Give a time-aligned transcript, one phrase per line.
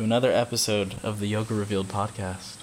[0.00, 2.56] to another episode of the Yoga Revealed podcast.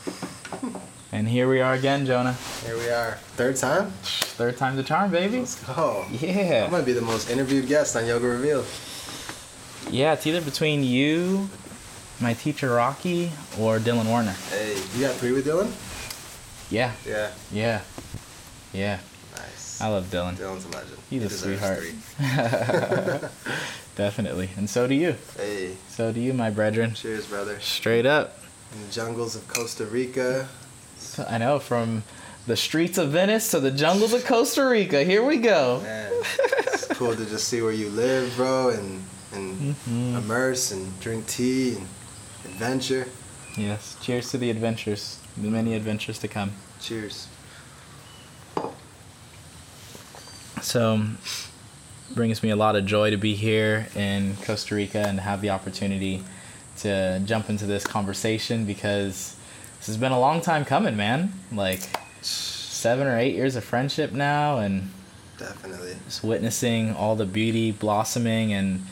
[1.11, 2.33] And here we are again, Jonah.
[2.65, 3.19] Here we are.
[3.35, 3.91] Third time?
[4.01, 5.37] Third time's a charm, baby.
[5.37, 6.03] Let's go.
[6.09, 6.29] Yeah.
[6.29, 6.67] I Yeah.
[6.71, 8.65] might be the most interviewed guest on Yoga Revealed.
[9.91, 11.47] Yeah, it's either between you,
[12.19, 14.35] my teacher Rocky, or Dylan Warner.
[14.49, 15.69] Hey, you got three with Dylan?
[16.71, 17.29] Yeah, Yeah.
[17.51, 17.81] yeah,
[18.73, 18.97] yeah.
[19.37, 19.79] Nice.
[19.79, 20.35] I love Dylan.
[20.37, 20.97] Dylan's a legend.
[21.07, 23.31] He's He a deserves sweetheart.
[23.97, 24.49] Definitely.
[24.55, 25.15] And so do you.
[25.35, 26.93] Hey, So do you, my brethren.
[26.93, 27.59] cheers, brother.
[27.59, 28.37] Straight up.
[28.73, 30.47] In the jungles of Costa Rica.
[30.99, 32.03] So- I know, from
[32.45, 35.03] the streets of Venice to the jungles of Costa Rica.
[35.03, 35.81] Here we go.
[35.83, 39.03] Man, it's cool to just see where you live, bro, and
[39.33, 40.15] and Mm-hmm.
[40.17, 41.85] immerse and drink tea and
[42.45, 43.07] adventure.
[43.57, 43.97] Yes.
[44.01, 46.51] Cheers to the adventures, the many adventures to come.
[46.79, 47.27] Cheers.
[50.61, 51.01] So,
[52.13, 55.49] brings me a lot of joy to be here in Costa Rica and have the
[55.49, 56.23] opportunity
[56.77, 59.35] to jump into this conversation because
[59.77, 61.33] this has been a long time coming, man.
[61.51, 61.81] Like
[62.21, 64.89] seven or eight years of friendship now, and
[65.37, 65.95] Definitely.
[66.05, 68.85] just witnessing all the beauty blossoming and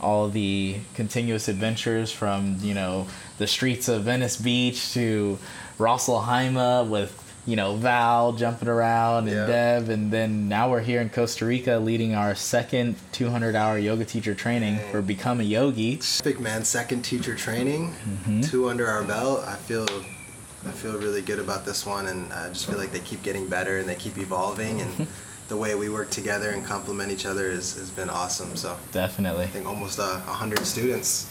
[0.00, 3.06] all the continuous adventures from you know
[3.38, 5.38] the streets of Venice Beach to
[5.78, 7.12] Rosselheima with
[7.46, 9.46] you know Val jumping around and Yeah.
[9.46, 14.04] Deb and then now we're here in Costa Rica leading our second 200 hour yoga
[14.04, 18.40] teacher training for become a yogi Big man, second teacher training, Mm-hmm.
[18.42, 19.44] two under our belt.
[19.46, 19.86] I feel,
[20.66, 23.46] I feel really good about this one, and I just feel like they keep getting
[23.48, 25.06] better and they keep evolving, and
[25.48, 28.56] the way we work together and complement each other is, has been awesome.
[28.56, 30.04] So definitely I think almost a
[30.42, 31.28] hundred students.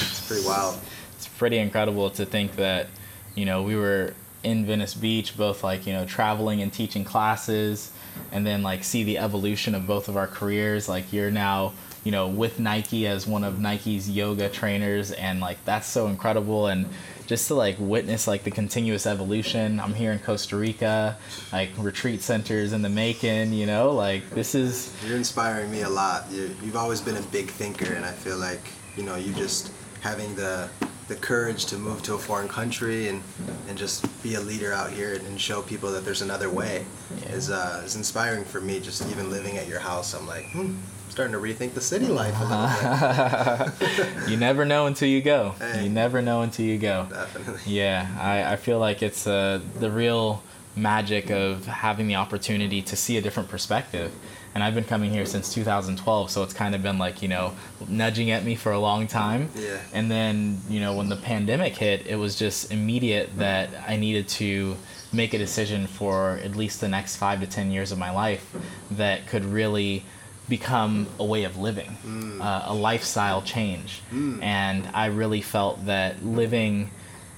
[0.00, 0.78] It's pretty wild.
[1.16, 2.86] it's pretty incredible to think that
[3.34, 7.92] you know we were in Venice Beach both like you know traveling and teaching classes
[8.32, 10.88] and then like see the evolution of both of our careers.
[10.88, 11.72] Like you're now
[12.04, 16.66] you know with Nike as one of Nike's yoga trainers and like that's so incredible.
[16.66, 16.88] And
[17.26, 21.16] just to like witness like the continuous evolution I'm here in Costa Rica
[21.52, 23.92] like retreat centers in the making you know?
[23.92, 26.26] Like this is You're inspiring me a lot.
[26.30, 28.62] You, you've always been a big thinker, and I feel like
[28.96, 30.68] you know you just having the
[31.10, 33.20] the courage to move to a foreign country and,
[33.68, 36.86] and just be a leader out here and show people that there's another way
[37.22, 37.32] Yeah.
[37.32, 38.78] is uh, is inspiring for me.
[38.78, 42.06] Just even living at your house, I'm like, hmm, I'm starting to rethink the city
[42.06, 44.28] life a little bit.
[44.30, 45.56] you never know until you go.
[45.58, 45.82] Hey.
[45.84, 47.08] You never know until you go.
[47.10, 47.60] Definitely.
[47.66, 50.44] Yeah, I, I feel like it's uh, the real
[50.76, 54.12] magic of having the opportunity to see a different perspective.
[54.54, 57.54] And I've been coming here since 2012, so it's kind of been like, you know,
[57.88, 59.48] nudging at me for a long time.
[59.54, 59.78] Yeah.
[59.92, 64.28] And then, you know, when the pandemic hit, it was just immediate that I needed
[64.28, 64.76] to
[65.12, 68.54] make a decision for at least the next five to 10 years of my life
[68.92, 70.04] that could really
[70.48, 71.96] become a way of living,
[72.40, 74.02] uh, a lifestyle change.
[74.42, 76.90] And I really felt that living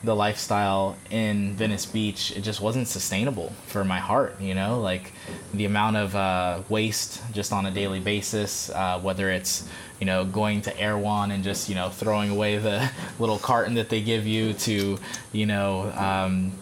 [0.05, 4.81] the lifestyle in Venice Beach, it just wasn't sustainable for my heart, you know?
[4.81, 5.13] Like
[5.55, 9.69] the amount of uh, waste just on a daily basis, uh, whether it's,
[10.01, 13.89] you know, going to Erewhon and just, you know, throwing away the little carton that
[13.91, 14.99] they give you to,
[15.33, 16.53] you know, um,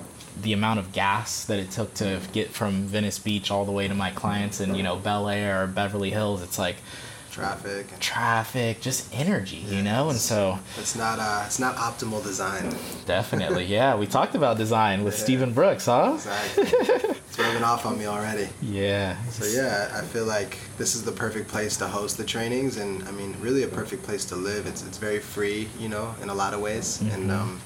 [0.42, 3.88] the amount of gas that it took to get from Venice Beach all the way
[3.88, 6.42] to my clients in, you know, Bel Air or Beverly Hills.
[6.42, 6.76] It's like
[7.30, 7.86] Traffic.
[7.92, 10.10] And traffic, just energy, you know?
[10.10, 12.74] And so it's not uh, it's not optimal design.
[13.06, 16.12] definitely, yeah, we talked about design with Stephen Brooks, huh?
[16.14, 16.64] Exactly.
[16.64, 18.48] it's rubbing off on me already.
[18.60, 19.16] Yeah.
[19.28, 23.06] So yeah, I feel like this is the perfect place to host the trainings, and
[23.08, 24.66] I mean, really a perfect place to live.
[24.66, 27.60] It's it's very free, you know, in a lot of ways, and um,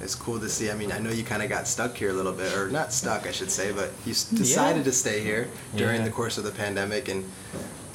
[0.00, 0.70] it's cool to see.
[0.70, 2.92] I mean, I know you kind of got stuck here a little bit, or not
[2.92, 6.04] stuck, I should say, but you s- decided to stay here during Yeah.
[6.04, 7.24] the course of the pandemic, and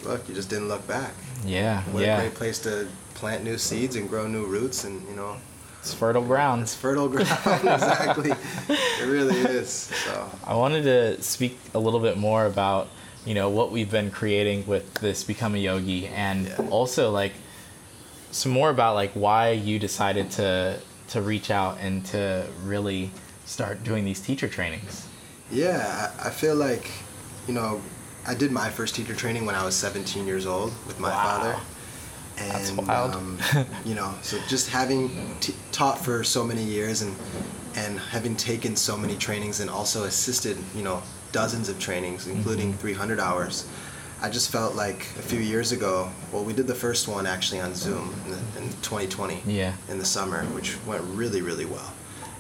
[0.06, 1.12] look, you just didn't look back.
[1.46, 5.16] Yeah, What a great place to plant new seeds and grow new roots, and you
[5.16, 5.38] know,
[5.80, 6.62] It's fertile ground.
[6.64, 7.28] it's fertile ground.
[7.28, 8.32] exactly,
[8.70, 9.70] it really is.
[9.70, 10.30] So.
[10.46, 12.88] I wanted to speak a little bit more about,
[13.26, 16.68] you know, what we've been creating with this Become a Yogi and Yeah.
[16.70, 17.34] also like
[18.32, 20.80] some more about like why you decided to
[21.10, 23.12] to reach out and to really
[23.46, 25.06] start doing these teacher trainings.
[25.52, 26.90] Yeah, I, I feel like,
[27.48, 27.82] you know,
[28.26, 31.24] I did my first teacher training when I was 17 years old with my Wow.
[31.24, 31.60] father.
[32.38, 33.14] And, That's wild.
[33.16, 33.38] Um,
[33.86, 37.16] you know, so just having t- taught for so many years and
[37.76, 42.70] and having taken so many trainings and also assisted, you know, dozens of trainings, including
[42.70, 42.82] Mm-hmm.
[42.82, 43.66] 300 hours.
[44.22, 47.62] I just felt like a few years ago, well, we did the first one actually
[47.62, 49.74] on Zoom in, the, in 2020 Yeah.
[49.90, 51.92] in the summer, which went really, really well.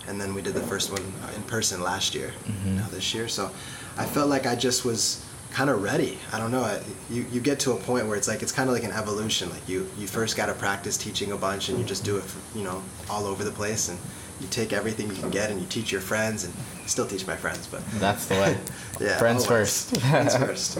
[0.08, 1.02] And then we did the first one
[1.36, 2.32] in person last year,
[2.66, 3.28] now this year.
[3.28, 3.50] So
[3.98, 6.18] I felt like I just was kind of ready.
[6.34, 6.62] I don't know.
[6.64, 8.92] I- You, you get to a point where it's like, it's kind of like an
[8.92, 9.50] evolution.
[9.50, 12.24] Like you, you first got to practice teaching a bunch and you just do it,
[12.56, 13.88] you know, all over the place.
[13.90, 13.98] And
[14.42, 16.54] you take everything you can get and you teach your friends and
[16.84, 18.58] I still teach my friends, but That's the way.
[19.00, 19.90] yeah, Friends always.
[19.92, 20.02] first.
[20.10, 20.80] Friends first.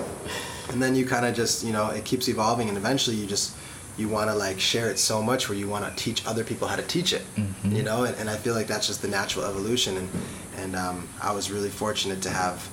[0.70, 3.56] And then you kind of just, you know, it keeps evolving, and eventually you just
[3.96, 6.68] you want to like share it so much where you want to teach other people
[6.68, 7.22] how to teach it.
[7.36, 7.76] Mm-hmm.
[7.76, 9.98] You know, and, and I feel like that's just the natural evolution.
[9.98, 10.10] And
[10.58, 12.68] and um, I was really fortunate to have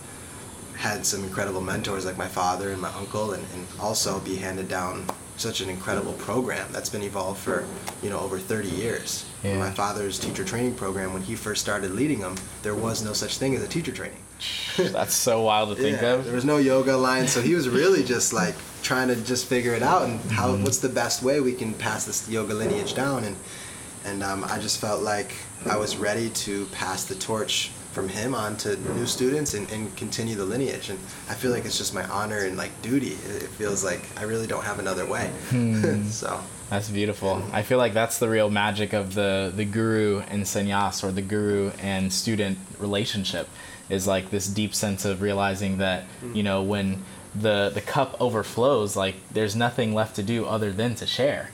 [0.80, 4.68] had some incredible mentors like my father and my uncle, and, and also be handed
[4.68, 5.04] down
[5.36, 7.64] such an incredible program that's been evolved for
[8.02, 9.24] you know over 30 years.
[9.44, 9.58] Yeah.
[9.58, 13.38] My father's teacher training program, when he first started leading them, there was no such
[13.38, 14.20] thing as a teacher training.
[14.78, 16.24] That's so wild to think Yeah, of.
[16.24, 19.74] There was no yoga line, so he was really just like trying to just figure
[19.74, 20.64] it out and how Mm-hmm.
[20.64, 23.36] what's the best way we can pass this yoga lineage down and
[24.06, 25.32] and um, I just felt like
[25.68, 29.94] I was ready to pass the torch from him on to new students and, and
[29.96, 30.98] continue the lineage and
[31.28, 33.12] I feel like it's just my honor and like duty.
[33.26, 35.26] It, feels like I really don't have another way.
[35.48, 36.04] Hmm.
[36.06, 37.42] so That's beautiful.
[37.52, 41.22] I feel like that's the real magic of the the guru and sannyas or the
[41.22, 43.48] guru and student relationship
[43.88, 47.02] is like this deep sense of realizing that, you know, when
[47.34, 51.50] the the cup overflows, like there's nothing left to do other than to share.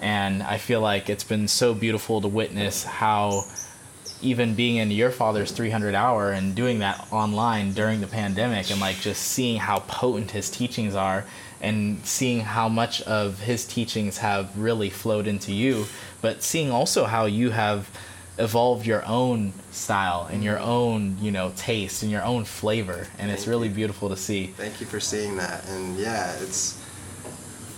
[0.00, 3.44] And I feel like it's been so beautiful to witness how
[4.24, 8.80] even being in your father's 300 hour and doing that online during the pandemic and
[8.80, 11.24] like just seeing how potent his teachings are
[11.60, 15.86] and seeing how much of his teachings have really flowed into you
[16.20, 17.90] but seeing also how you have
[18.38, 23.30] evolved your own style and your own you know taste and your own flavor and
[23.30, 23.74] it's really you.
[23.74, 25.68] beautiful to see Thank you for seeing that.
[25.68, 26.83] And yeah, it's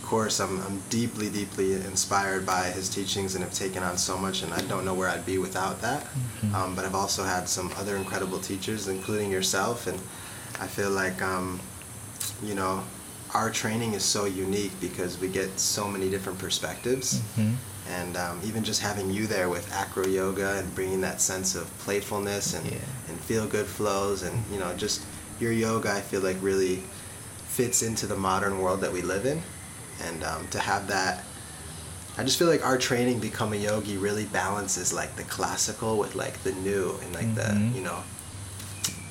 [0.06, 4.42] course I'm, I'm deeply, deeply inspired by his teachings and have taken on so much,
[4.42, 6.06] and I don't know where I'd be without that.
[6.54, 9.98] Um, but I've also had some other incredible teachers, including yourself, and
[10.60, 11.60] I feel like um,
[12.42, 12.82] you know
[13.34, 17.20] our training is so unique because we get so many different perspectives.
[17.88, 21.66] And um, even just having you there with acro yoga and bringing that sense of
[21.78, 22.78] playfulness and, Yeah.
[23.08, 25.02] and feel good flows and you know just
[25.38, 26.82] your yoga I feel like really
[27.46, 29.40] fits into the modern world that we live in
[30.04, 31.24] and um, to have that
[32.18, 36.14] I just feel like our training become a yogi really balances like the classical with
[36.14, 37.72] like the new and like Mm-hmm.
[37.72, 38.02] the you know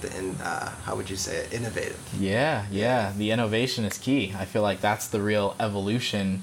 [0.01, 1.99] the in uh, how would you say it innovative.
[2.19, 3.13] Yeah, yeah.
[3.17, 4.33] The innovation is key.
[4.37, 6.41] I feel like that's the real evolution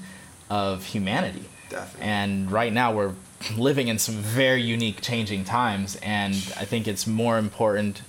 [0.49, 1.43] of humanity.
[1.69, 2.05] Definitely.
[2.07, 3.13] And right now we're
[3.57, 8.01] living in some very unique changing times and I think it's more important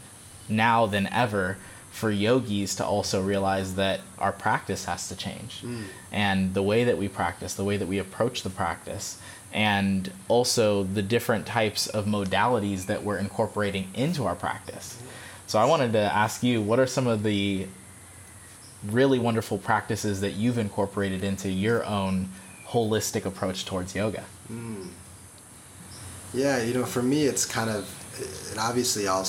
[0.48, 1.56] now than ever
[1.94, 5.62] for yogis to also realize that our practice has to change.
[5.62, 5.84] Mm.
[6.10, 9.16] And the way that we practice, the way that we approach the practice,
[9.52, 15.00] and also the different types of modalities that we're incorporating into our practice.
[15.46, 17.68] So I wanted to ask you, what are some of the
[18.86, 22.28] really wonderful practices that you've incorporated into your own
[22.66, 24.24] holistic approach towards yoga?
[24.52, 24.88] Mm.
[26.32, 27.88] Yeah, you know, for me, it's kind of,
[28.50, 29.24] it obviously all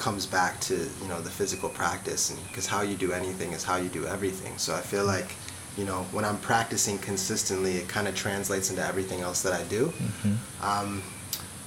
[0.00, 3.62] comes back to, you know, the physical practice, and because how you do anything is
[3.62, 4.56] how you do everything.
[4.56, 5.36] So I feel like,
[5.76, 9.62] you know, when I'm practicing consistently, it kind of translates into everything else that I
[9.64, 9.92] do.
[10.62, 11.02] Um,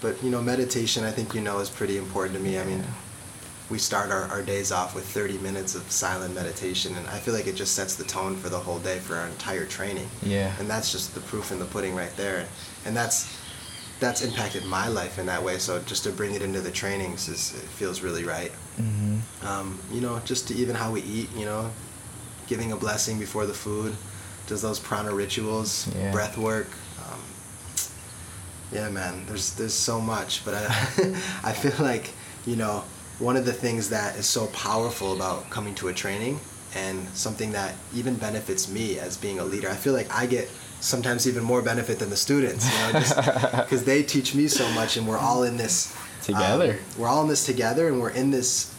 [0.01, 2.59] but, you know, meditation, I think you know, is pretty important to me.
[2.59, 2.83] I mean,
[3.69, 7.33] we start our, our days off with 30 minutes of silent meditation, and I feel
[7.33, 10.07] like it just sets the tone for the whole day for our entire training.
[10.23, 10.51] Yeah.
[10.59, 12.47] And that's just the proof in the pudding right there.
[12.85, 13.39] And that's
[13.99, 15.57] that's impacted my life in that way.
[15.57, 18.51] So just to bring it into the trainings is it feels really right.
[18.79, 19.45] Mm-hmm.
[19.45, 21.29] Um, you know, just to even how we eat.
[21.35, 21.71] You know,
[22.47, 23.95] giving a blessing before the food,
[24.47, 26.11] does those prana rituals, Yeah.
[26.11, 26.67] breath work.
[26.99, 27.19] Um,
[28.71, 29.25] yeah, man.
[29.27, 30.65] There's there's so much, but I
[31.43, 32.11] I feel like
[32.45, 32.83] you know
[33.19, 36.39] one of the things that is so powerful about coming to a training
[36.75, 39.69] and something that even benefits me as being a leader.
[39.69, 40.49] I feel like I get
[40.83, 42.99] sometimes even more benefit than the students, you know,
[43.63, 45.99] because they teach me so much, and we're all in this um,
[46.35, 46.79] Together.
[46.97, 48.69] we're all in this together, and we're in this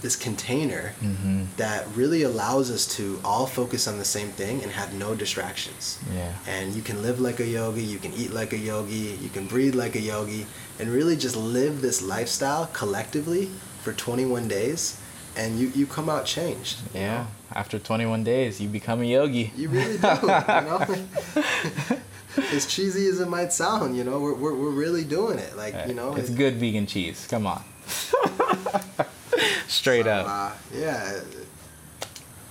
[0.00, 1.42] this container Mm-hmm.
[1.56, 5.98] that really allows us to all focus on the same thing and have no distractions.
[6.14, 6.32] Yeah.
[6.46, 9.46] And you can live like a yogi, you can eat like a yogi, you can
[9.48, 10.46] breathe like a yogi,
[10.78, 13.50] and really just live this lifestyle collectively
[13.82, 15.00] for 21 days,
[15.38, 16.78] and you, you come out changed.
[16.94, 17.22] Yeah.
[17.22, 17.26] know?
[17.54, 19.52] After 21 days, you become a yogi.
[19.56, 20.84] You really do, you know?
[22.52, 25.56] as cheesy as it might sound, you know, we're, we're, we're really doing it.
[25.56, 27.26] Like, you know, it's it- good vegan cheese.
[27.30, 27.62] Come on.
[29.68, 30.26] Straight So, up.
[30.28, 31.20] Uh, yeah,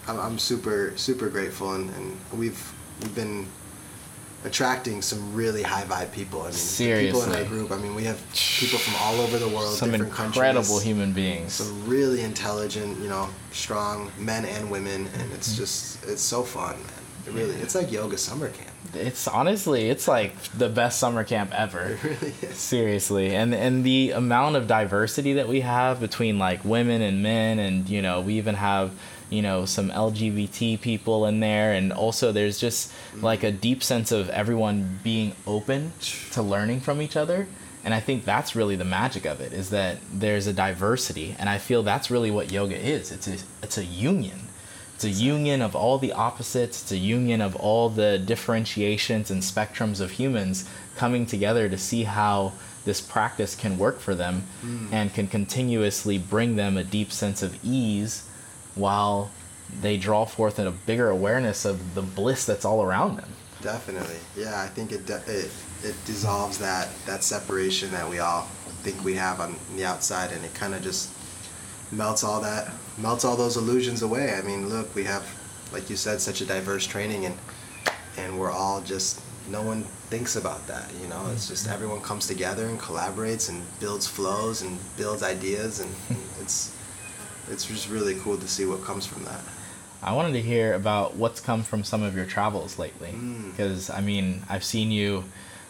[0.08, 3.48] I'm, I'm super super grateful, and, and we've we've been
[4.48, 6.42] attracting some really high vibe people.
[6.42, 7.72] I mean, the people in our group.
[7.72, 11.14] I mean, we have people from all over the world, Some different incredible countries, human
[11.14, 11.54] beings.
[11.54, 15.58] some really intelligent, you know, strong men and women, and it's Mm-hmm.
[15.62, 16.92] just it's so fun, man.
[17.28, 18.72] It really, it's like yoga summer camp.
[18.94, 21.82] It's honestly, it's like the best summer camp ever.
[22.02, 22.56] It really is.
[22.58, 27.60] Seriously, and and the amount of diversity that we have between like women and men,
[27.60, 28.92] and you know we even have
[29.30, 34.12] you know some LGBT people in there, and also there's just like a deep sense
[34.12, 35.94] of everyone being open
[36.32, 37.48] to learning from each other,
[37.84, 41.50] and I think that's really the magic of it is that there's a diversity, and
[41.50, 43.12] I feel that's really what yoga is.
[43.12, 44.42] It's a it's a union.
[44.96, 46.82] It's a union of all the opposites.
[46.82, 52.04] It's a union of all the differentiations and spectrums of humans coming together to see
[52.04, 52.54] how
[52.84, 54.88] this practice can work for them hmm.
[54.92, 58.27] and can continuously bring them a deep sense of ease
[58.78, 59.32] while
[59.82, 63.30] they draw forth in a bigger awareness of the bliss that's all around them.
[63.62, 64.62] Definitely, yeah.
[64.62, 65.52] I think it de- it
[65.84, 68.44] it dissolves that that separation that we all
[68.84, 71.12] think we have on the outside, and it kind of just
[71.92, 74.34] melts all that melts all those illusions away.
[74.34, 75.26] I mean, look, we have,
[75.72, 77.38] like you said, such a diverse training, and
[78.18, 80.92] and we're all just no one thinks about that.
[81.02, 81.74] You know, it's just mm-hmm.
[81.74, 86.76] everyone comes together and collaborates and builds flows and builds ideas, and, and it's
[87.50, 89.42] it's just really cool to see what comes from that.
[90.02, 93.10] I wanted to hear about what's come from some of your travels lately.
[93.10, 93.52] Mm.
[93.52, 95.24] Because, I mean, I've seen you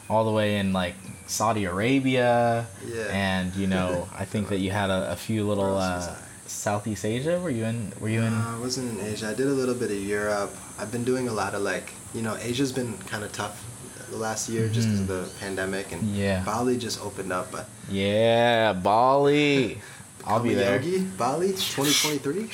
[0.10, 0.96] all the way in like
[1.27, 2.67] Saudi Arabia.
[2.86, 3.03] Yeah.
[3.12, 6.07] And, you know, I think that you had a, a few little Where else was
[6.10, 7.39] uh, Southeast Asia.
[7.39, 7.93] Were you in?
[8.01, 8.34] Were you in?
[8.34, 9.29] Uh, I wasn't in Asia.
[9.29, 10.53] I did a little bit of Europe.
[10.77, 13.63] I've been doing a lot of like, you know, Asia's been kind of tough
[14.10, 16.15] the last year just because of the pandemic, and Mm-hmm.
[16.15, 16.43] Yeah.
[16.46, 17.51] Bali just opened up.
[17.51, 19.81] But yeah, Bali.
[20.27, 20.75] I'll be there.
[20.81, 22.50] Yogi, Bali, 2023, maybe.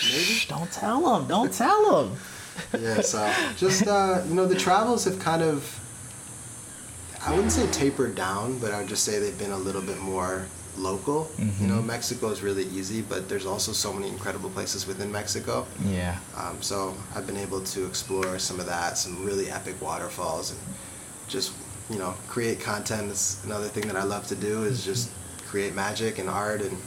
[0.48, 1.28] Don't tell them.
[1.28, 2.18] Don't tell them.
[2.80, 3.02] yeah.
[3.02, 5.80] So just uh, you know, the travels have kind of,
[7.26, 9.98] I wouldn't say tapered down, but I would just say they've been a little bit
[10.00, 10.46] more
[10.78, 11.30] local.
[11.60, 15.66] You know, Mexico is really easy, but there's also so many incredible places within Mexico.
[15.86, 16.18] Yeah.
[16.38, 20.60] Um, so I've been able to explore some of that, some really epic waterfalls, and
[21.28, 21.54] just
[21.90, 23.12] you know create content.
[23.12, 25.10] Is another thing that I love to do is just
[25.48, 26.78] create magic and art and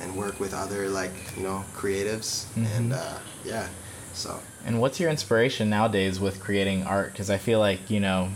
[0.00, 2.46] and work with other like you know creatives
[2.76, 3.68] and uh, yeah.
[4.12, 7.12] So And what's your inspiration nowadays with creating art?
[7.12, 8.28] Because I feel like you know,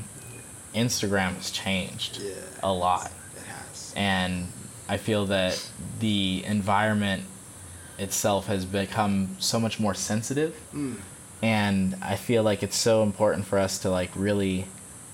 [0.74, 2.32] Instagram has changed Yeah.
[2.62, 3.10] a lot.
[3.36, 3.92] It has.
[3.96, 4.48] and
[4.88, 5.68] I feel that
[6.00, 7.24] the environment
[7.98, 10.56] itself has become so much more sensitive
[11.42, 14.66] and I feel like it's so important for us to like really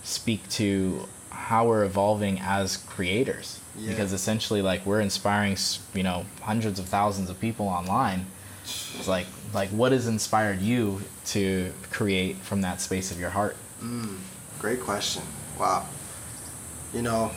[0.02, 3.90] speak to how we're evolving as creators Yeah.
[3.90, 5.56] because essentially like we're inspiring
[5.94, 8.26] you know hundreds of thousands of people online
[8.64, 13.56] it's like like what has inspired you to create from that space of your heart
[14.58, 15.22] Great question.
[15.58, 15.86] Wow.
[16.94, 17.30] You know,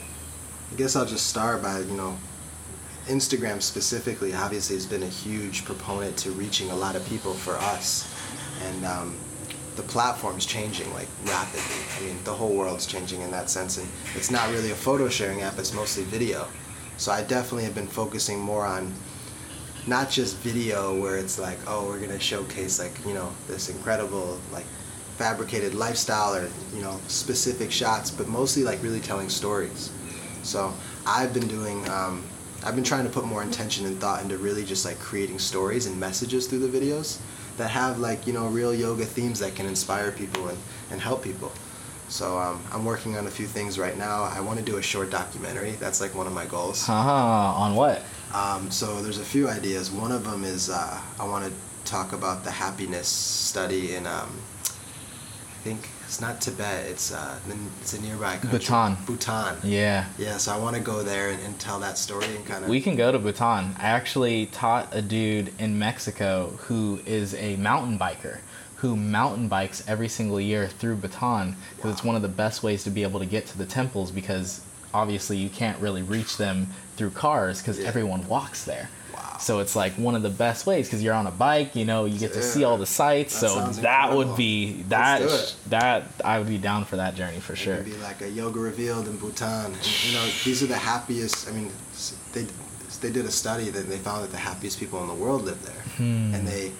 [0.72, 2.16] I guess I'll just start by, you know,
[3.06, 7.56] Instagram specifically obviously has been a huge proponent to reaching a lot of people for
[7.56, 8.14] us.
[8.64, 9.16] And um,
[9.78, 11.82] the platform's changing like rapidly.
[11.96, 13.78] I mean, the whole world's changing in that sense.
[13.78, 16.48] And it's not really a photo sharing app, it's mostly video.
[16.96, 18.92] So I definitely have been focusing more on
[19.86, 24.40] not just video where it's like, oh, we're gonna showcase like, you know, this incredible
[24.52, 24.66] like
[25.16, 29.92] fabricated lifestyle or, you know, specific shots, but mostly like really telling stories.
[30.42, 30.74] So
[31.06, 32.24] I've been doing, um,
[32.64, 35.86] I've been trying to put more intention and thought into really just like creating stories
[35.86, 37.20] and messages through the videos
[37.58, 40.58] that have like, you know, real yoga themes that can inspire people and,
[40.90, 41.52] and help people.
[42.08, 44.22] So um, I'm working on a few things right now.
[44.22, 45.72] I want to do a short documentary.
[45.72, 46.86] That's like one of my goals.
[46.88, 49.90] ah on what Um, so there's a few ideas.
[49.90, 51.52] One of them is uh, I want to
[51.84, 54.30] talk about the happiness study in um,
[54.64, 56.86] I think it's not Tibet.
[56.86, 57.38] It's uh,
[57.82, 58.50] it's a nearby country.
[58.58, 58.96] Bhutan.
[59.04, 59.56] Bhutan.
[59.62, 60.38] yeah Yeah.
[60.38, 62.70] So I want to go there and, and tell that story and kind of.
[62.70, 63.74] We can go to Bhutan.
[63.78, 68.38] I actually taught a dude in Mexico who is a mountain biker
[68.76, 72.84] who mountain bikes every single year through Bhutan because it's one of the best ways
[72.84, 74.60] to be able to get to the temples because
[74.94, 77.88] obviously you can't really reach them through cars because Yeah.
[77.88, 78.88] everyone walks there.
[79.18, 79.38] Wow.
[79.38, 82.04] So it's like one of the best ways because you're on a bike, you know,
[82.06, 83.40] you get to see all the sights.
[83.40, 85.20] That so that would be that
[85.68, 87.76] that I would be down for that journey for It sure.
[87.82, 89.66] be like a yoga revealed in Bhutan.
[89.72, 91.48] And, you know, these are the happiest.
[91.48, 91.70] I mean,
[92.32, 92.46] they
[93.00, 95.62] they did a study that they found that the happiest people in the world live
[95.64, 95.82] there.
[95.98, 96.34] Hmm.
[96.34, 96.72] And they,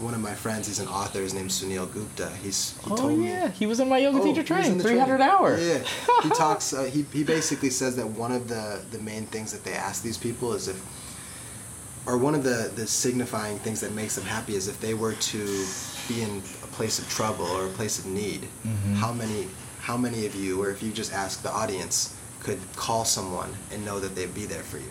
[0.00, 1.20] one of my friends, he's an author.
[1.20, 2.28] His name's Sunil Gupta.
[2.42, 3.28] He's he Oh told me.
[3.28, 5.22] yeah, he was in my yoga Oh, teacher he training, 300 training.
[5.22, 5.64] hours.
[5.64, 5.82] Yeah,
[6.24, 6.72] he talks.
[6.72, 10.02] Uh, he he basically says that one of the the main things that they ask
[10.02, 10.82] these people is if,
[12.06, 15.14] or one of the the signifying things that makes them happy is if they were
[15.14, 15.64] to
[16.08, 18.94] be in a place of trouble or a place of need, Mm-hmm.
[18.94, 19.48] how many
[19.80, 23.84] how many of you, or if you just ask the audience, could call someone and
[23.84, 24.90] know that they'd be there for you.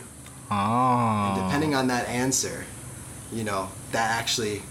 [0.52, 1.26] Oh.
[1.36, 2.66] And depending on that answer,
[3.32, 4.62] you know, that actually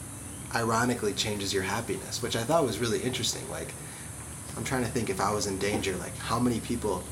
[0.55, 3.43] ironically changes your happiness, which I thought was really interesting.
[3.51, 3.73] Like,
[4.57, 7.03] I'm trying to think if I was in danger, like, how many people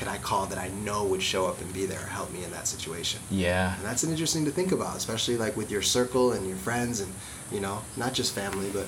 [0.00, 2.50] could I call that I know would show up and be there help me in
[2.52, 3.20] that situation?
[3.30, 3.76] Yeah.
[3.76, 7.00] And that's an interesting to think about, especially like with your circle and your friends
[7.00, 7.12] and,
[7.52, 8.86] you know, not just family, but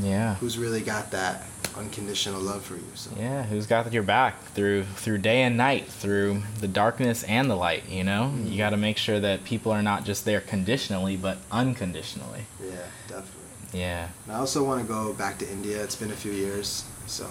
[0.00, 0.36] Yeah.
[0.36, 1.46] who's really got that
[1.76, 2.86] unconditional love for you.
[2.94, 7.50] So, Yeah, who's got your back through through day and night, through the darkness and
[7.50, 8.26] the light, you know?
[8.26, 8.58] You mm-hmm.
[8.58, 12.46] got to make sure that people are not just there conditionally, but unconditionally.
[12.62, 13.41] yeah, definitely.
[13.72, 14.08] Yeah.
[14.26, 15.82] And I also want to go back to India.
[15.82, 17.26] It's been a few years, so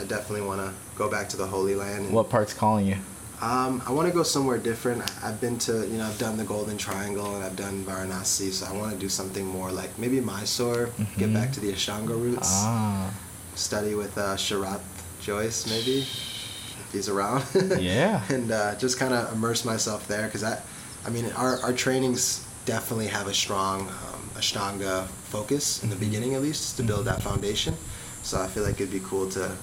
[0.00, 2.06] I, definitely want to go back to the Holy Land.
[2.06, 2.96] And, What part's calling you?
[3.42, 5.02] Um, I want to go somewhere different.
[5.22, 8.66] I've been to, you know, I've done the Golden Triangle and I've done Varanasi, so
[8.66, 12.48] I want to do something more like maybe Mysore, get back to the Ashtanga roots,
[12.50, 13.12] Ah.
[13.54, 14.80] study with uh, Sharath
[15.20, 17.44] Jois, maybe, if he's around.
[17.78, 18.22] Yeah.
[18.30, 20.58] and uh, just kind of immerse myself there because I,
[21.06, 26.34] I mean, our, our trainings definitely have a strong um, Ashtanga focus in the beginning,
[26.34, 27.74] at least, to build that foundation.
[28.22, 29.56] So I feel like it'd be cool to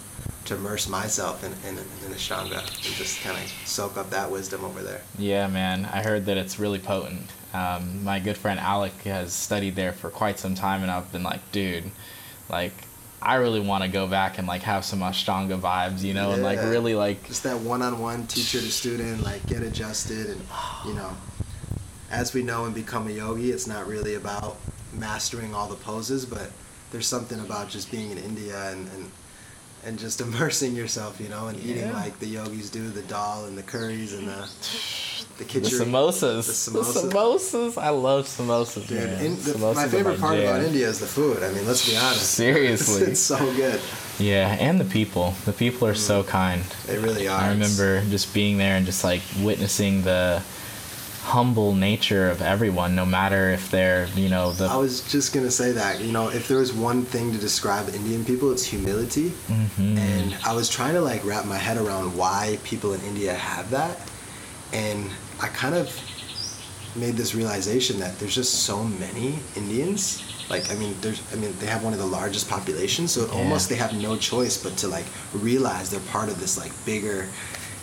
[0.46, 4.66] to immerse myself in, in, in Ashtanga and just kind of soak up that wisdom
[4.66, 5.02] over there.
[5.18, 5.86] Yeah, man.
[5.86, 7.30] I heard that it's really potent.
[7.54, 11.24] Um, my good friend Alec has studied there for quite some time, and I've been
[11.24, 11.92] like, dude,
[12.50, 12.74] like,
[13.22, 16.44] I really want to go back and like have some Ashtanga vibes, you know, and
[16.44, 20.42] like really like Just that one-on-one teacher to student, like get adjusted, and
[20.86, 21.10] you know,
[22.14, 24.58] as we know and become a yogi, it's not really about
[24.94, 26.52] mastering all the poses, but
[26.92, 29.12] there's something about just being in India and and,
[29.86, 33.58] and just immersing yourself, you know, and eating like the yogis do, the dal and
[33.58, 34.48] the curries and the
[35.38, 35.80] the the khichdi.
[35.82, 36.66] samosas.
[36.66, 37.10] The The samosa.
[37.10, 37.82] samosas.
[37.82, 39.26] I love samosas, Dude, man.
[39.26, 40.62] in, the, Samosas my favorite part about.
[40.64, 41.42] India is the food.
[41.42, 42.32] I mean, let's be honest.
[42.44, 43.02] Seriously.
[43.02, 43.82] it's, it's so good.
[44.20, 45.34] Yeah, and the people.
[45.46, 46.28] The people are so mm.
[46.28, 46.62] kind.
[46.86, 47.42] They really are.
[47.42, 50.44] I remember just being there and just like witnessing the
[51.24, 54.66] humble nature of everyone, no matter if they're, you know, the.
[54.66, 56.02] I was just gonna say that.
[56.02, 59.30] You know, if there was one thing to describe Indian people, it's humility.
[59.48, 59.98] Mm-hmm.
[59.98, 63.70] And I was trying to like wrap my head around why people in India have
[63.72, 63.98] that,
[64.74, 65.10] and
[65.42, 65.88] I kind of
[66.96, 70.22] made this realization that there's just so many Indians.
[70.50, 73.40] Like I mean, there's I mean they have one of the largest populations, so Yeah.
[73.40, 77.30] almost they have no choice but to like realize they're part of this like bigger,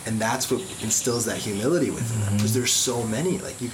[0.05, 3.37] and that's what instills that humility within them because there's so many.
[3.37, 3.69] Like you,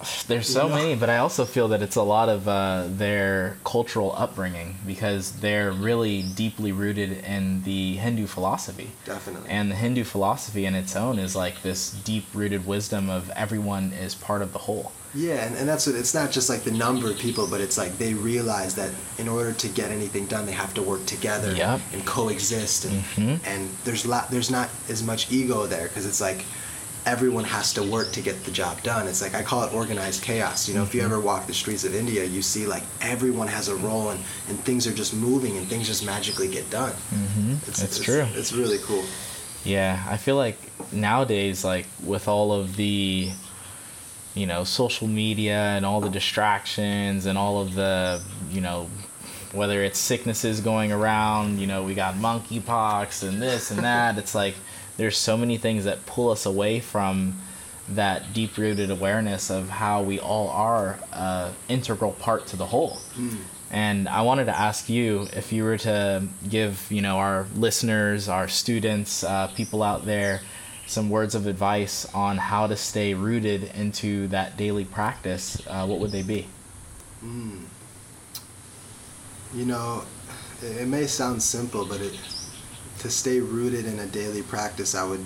[0.28, 0.76] There's so Yeah.
[0.76, 5.32] many, but I also feel that it's a lot of uh, their cultural upbringing because
[5.32, 8.92] they're really deeply rooted in the Hindu philosophy.
[9.04, 9.50] Definitely.
[9.50, 13.92] And the Hindu philosophy in its own is like this deep rooted wisdom of everyone
[13.92, 14.92] is part of the whole.
[15.14, 17.76] Yeah, and, and that's what it's not just like the number of people, but it's
[17.76, 21.52] like they realize that in order to get anything done, they have to work together
[21.52, 21.80] Yep.
[21.92, 23.40] and coexist, and Mhm.
[23.44, 26.44] and there's lot there's not as much ego there because it's like
[27.06, 29.08] everyone has to work to get the job done.
[29.08, 30.68] It's like I call it organized chaos.
[30.68, 33.68] You know, if you ever walk the streets of India, you see like everyone has
[33.68, 36.92] a role and, and things are just moving and things just magically get done.
[36.92, 37.54] Mm-hmm.
[37.66, 38.26] It's, It's true.
[38.34, 39.02] It's really cool.
[39.64, 40.58] Yeah, I feel like
[40.92, 43.30] nowadays, like with all of the,
[44.34, 48.88] you know, social media and all the distractions and all of the, you know,
[49.52, 54.16] whether it's sicknesses going around, you know, we got monkeypox and this and that.
[54.18, 54.54] it's like
[54.96, 57.40] there's so many things that pull us away from
[57.88, 62.98] that deep rooted awareness of how we all are a integral part to the whole.
[63.72, 68.28] And I wanted to ask you if you were to give, you know, our listeners,
[68.28, 70.40] our students, uh, people out there,
[70.90, 76.00] some words of advice on how to stay rooted into that daily practice, uh, what
[76.00, 76.48] would they be?
[79.54, 80.02] You know,
[80.60, 82.18] it, it may sound simple, but it
[82.98, 85.24] to stay rooted in a daily practice, I would.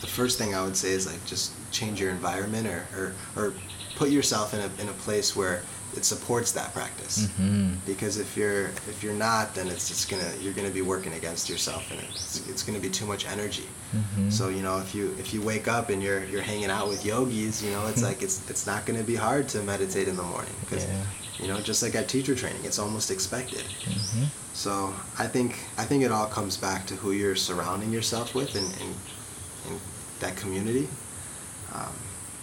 [0.00, 3.54] The first thing I would say is like just change your environment or, or, or
[3.94, 5.62] put yourself in a, in a place where
[5.96, 7.26] it supports that practice.
[7.26, 7.74] Mm-hmm.
[7.86, 11.48] Because if you're if you're not, then it's just gonna you're gonna be working against
[11.48, 13.66] yourself, and it's, it's gonna be too much energy.
[13.94, 14.30] Mm-hmm.
[14.30, 17.04] So you know if you if you wake up and you're you're hanging out with
[17.04, 20.22] yogis, you know it's like it's it's not gonna be hard to meditate in the
[20.22, 21.04] morning because Yeah.
[21.40, 23.64] you know just like at teacher training, it's almost expected.
[23.84, 24.24] Mm-hmm.
[24.52, 28.54] So I think I think it all comes back to who you're surrounding yourself with
[28.54, 29.80] and in, in
[30.20, 30.86] that community.
[31.74, 31.94] Um,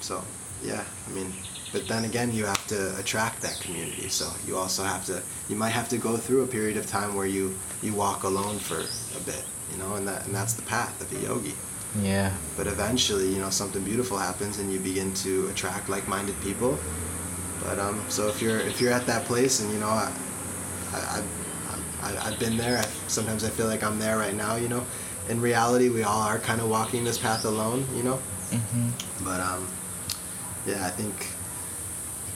[0.02, 0.24] so
[0.64, 1.32] yeah, I mean,
[1.76, 4.08] but then again, you have to attract that community.
[4.08, 7.16] So you also have to you might have to go through a period of time
[7.18, 7.46] where you
[7.84, 8.78] you walk alone for
[9.20, 11.54] a bit, you know, and that and that's the path of a yogi.
[12.02, 12.32] Yeah.
[12.58, 16.78] But eventually, you know, something beautiful happens and you begin to attract like-minded people.
[17.64, 20.12] But um, so if you're if you're at that place and you know, I,
[20.94, 21.24] I,
[22.04, 22.78] I, I I've been there.
[22.78, 24.56] I, sometimes I feel like I'm there right now.
[24.56, 24.84] You know,
[25.28, 27.86] in reality, we all are kind of walking this path alone.
[27.98, 28.20] You know,
[28.52, 29.26] Mm-hmm.
[29.26, 29.68] but um,
[30.68, 31.14] yeah, I think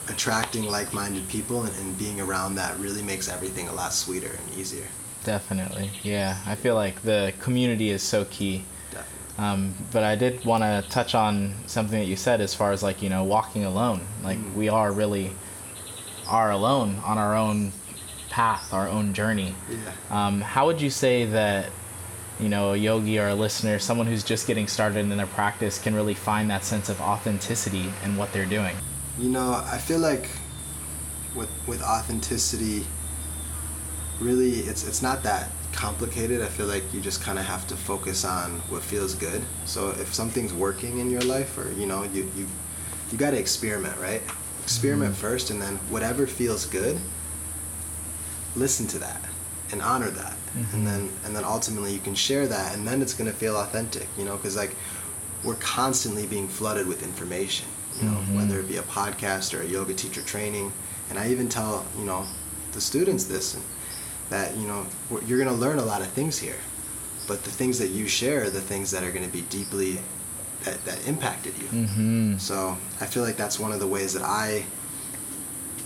[0.09, 4.57] attracting like-minded people and, and being around that really makes everything a lot sweeter and
[4.59, 4.85] easier.
[5.23, 5.91] Definitely.
[6.03, 6.37] Yeah.
[6.45, 8.63] I feel like the community is so key.
[8.91, 9.43] Definitely.
[9.45, 12.81] Um, but I did want to touch on something that you said as far as
[12.81, 14.01] like, you know, walking alone.
[14.23, 14.53] Like, Mm.
[14.55, 15.31] we are really
[16.27, 17.71] are alone on our own
[18.29, 19.55] path, our own journey.
[19.69, 19.77] Yeah.
[20.27, 21.69] Um, how would you say that,
[22.39, 25.77] you know, a yogi or a listener, someone who's just getting started in their practice,
[25.79, 28.75] can really find that sense of authenticity in what they're doing?
[29.19, 30.29] You know, I feel like
[31.35, 32.85] with with authenticity,
[34.19, 36.41] really, it's it's not that complicated.
[36.41, 39.41] I feel like you just kind of have to focus on what feels good.
[39.65, 42.47] So if something's working in your life, or you know, you you
[43.11, 44.21] you got to experiment, right?
[44.63, 45.21] Experiment mm-hmm.
[45.21, 46.97] first, and then whatever feels good,
[48.55, 49.21] listen to that
[49.71, 50.85] and honor that, and mm-hmm.
[50.85, 54.25] then and then ultimately you can share that, and then it's gonna feel authentic, you
[54.25, 54.75] know, because like
[55.43, 59.65] we're constantly being flooded with information, you know, whether it be a podcast or a
[59.65, 60.71] yoga teacher training.
[61.09, 62.25] And I even tell, you know,
[62.71, 63.63] the students this, and
[64.29, 64.85] that, you know,
[65.25, 66.57] you're going to learn a lot of things here.
[67.27, 69.99] But the things that you share are the things that are going to be deeply,
[70.63, 71.67] that, that impacted you.
[71.67, 72.37] Mm-hmm.
[72.37, 74.65] So I feel like that's one of the ways that I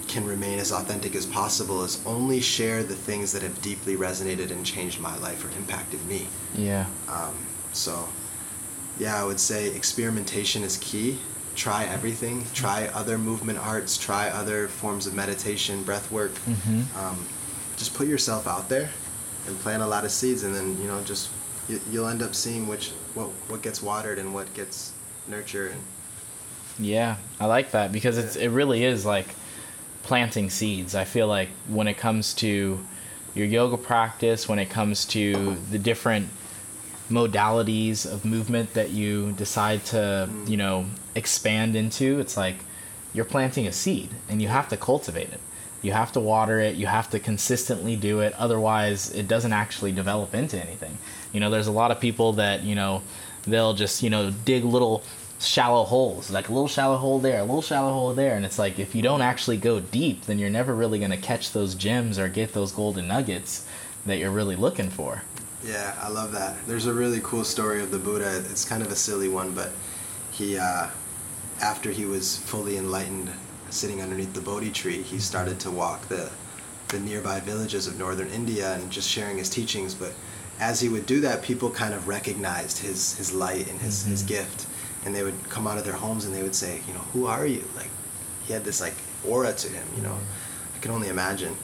[0.08, 4.52] can remain as authentic as possible is only share the things that have deeply resonated
[4.52, 6.28] and changed my life or impacted me.
[6.54, 6.86] Yeah.
[7.10, 7.34] Um,
[7.72, 8.08] so,
[9.00, 11.20] yeah, I would say experimentation is key.
[11.56, 12.46] Try everything.
[12.54, 13.98] Try other movement arts.
[13.98, 16.34] Try other forms of meditation, breath work.
[16.34, 16.98] Mm-hmm.
[16.98, 17.26] Um,
[17.78, 18.90] just put yourself out there
[19.48, 21.30] and plant a lot of seeds, and then you know, just
[21.68, 24.94] you, you'll end up seeing which what what gets watered and what gets
[25.28, 25.72] nurtured.
[25.72, 25.82] And
[26.80, 29.28] Yeah, I like that because it's it really is like
[30.04, 30.96] planting seeds.
[30.96, 32.86] I feel like when it comes to
[33.36, 36.30] your yoga practice, when it comes to the different
[37.10, 40.50] modalities of movement that you decide to, mm.
[40.50, 40.86] you know,
[41.16, 42.56] expand into, it's like
[43.14, 45.40] you're planting a seed and you have to cultivate it.
[45.82, 49.92] You have to water it, you have to consistently do it, otherwise it doesn't actually
[49.92, 50.98] develop into anything.
[51.34, 53.02] You know, there's a lot of people that, you know,
[53.46, 55.04] they'll just, you know, dig little
[55.40, 58.58] shallow holes, like a little shallow hole there, a little shallow hole there, and it's
[58.58, 62.18] like if you don't actually go deep, then you're never really gonna catch those gems
[62.18, 63.68] or get those golden nuggets
[64.06, 65.24] that you're really looking for.
[65.66, 66.56] Yeah, I love that.
[66.68, 68.44] There's a really cool story of the Buddha.
[68.50, 69.72] It's kind of a silly one, but
[70.32, 70.88] he, uh,
[71.62, 73.32] after he was fully enlightened,
[73.70, 76.30] sitting underneath the Bodhi tree, he started to walk the,
[76.90, 79.94] the nearby villages of northern India and just sharing his teachings.
[79.96, 80.14] But
[80.60, 84.22] as he would do that, people kind of recognized his, his light and his, his
[84.22, 84.68] gift.
[85.06, 87.26] And they would come out of their homes and they would say, you know, who
[87.26, 87.64] are you?
[87.76, 87.90] Like,
[88.46, 88.94] he had this like
[89.26, 90.18] aura to him, you know.
[90.76, 91.56] I can only imagine.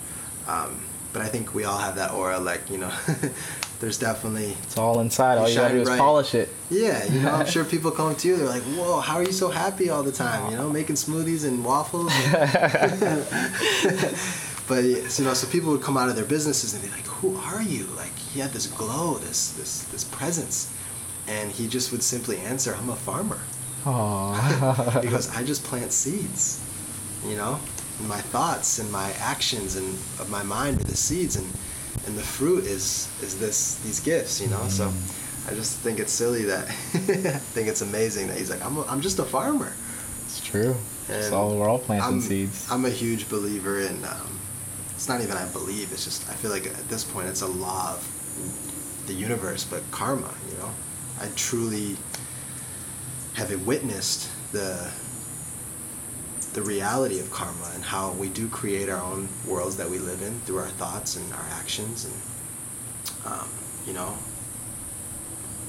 [0.47, 0.81] Um,
[1.11, 2.91] but I think we all have that aura, like, you know,
[3.79, 5.37] there's definitely It's all inside.
[5.37, 5.99] All you gotta do is bright.
[5.99, 6.49] polish it.
[6.69, 8.35] yeah, you know, I'm sure people come to you.
[8.37, 10.51] They're like, "Whoa, how are you so happy all the time?
[10.51, 12.07] You know, making smoothies and waffles."
[14.67, 17.35] but you know, so people would come out of their businesses and be like, "Who
[17.37, 20.71] are you?" Like he had this glow, this this this presence,
[21.27, 23.39] and he just would simply answer, "I'm a farmer."
[23.85, 26.61] Oh, he goes, "I just plant seeds."
[27.25, 27.59] You know,
[27.99, 29.89] and my thoughts and my actions and
[30.19, 31.45] of my mind are the seeds, and
[32.05, 34.41] and the fruit is is this these gifts.
[34.41, 34.91] You know, so.
[35.47, 36.71] I just think it's silly that I
[37.55, 39.73] think it's amazing that he's like I'm, a, I'm just a farmer.
[40.25, 40.75] it's true.
[41.07, 42.67] It's all we're all planting I'm, seeds.
[42.69, 44.03] I'm a huge believer in.
[44.05, 44.39] Um,
[44.91, 45.91] it's not even I believe.
[45.91, 49.81] It's just I feel like at this point it's a law of the universe, but
[49.89, 50.31] karma.
[50.51, 50.69] You know,
[51.19, 51.95] I truly
[53.33, 54.91] have witnessed the
[56.59, 60.21] the reality of karma and how we do create our own worlds that we live
[60.21, 62.13] in through our thoughts and our actions and
[63.33, 63.47] um,
[63.87, 64.13] you know